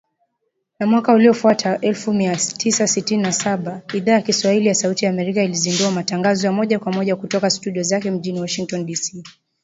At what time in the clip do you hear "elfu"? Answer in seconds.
1.81-2.13